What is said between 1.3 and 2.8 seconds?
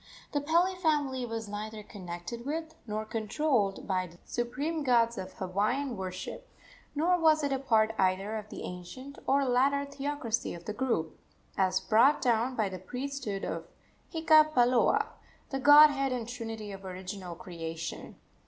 neither connected with,